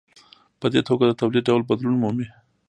[0.59, 2.27] په دې توګه د تولید ډول بدلون مومي.